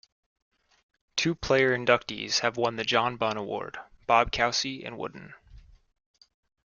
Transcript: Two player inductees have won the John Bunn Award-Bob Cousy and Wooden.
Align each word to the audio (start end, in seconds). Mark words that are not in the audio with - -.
Two 1.15 1.35
player 1.35 1.77
inductees 1.77 2.39
have 2.39 2.57
won 2.57 2.75
the 2.75 2.83
John 2.83 3.17
Bunn 3.17 3.37
Award-Bob 3.37 4.31
Cousy 4.31 4.83
and 4.83 4.97
Wooden. 4.97 5.35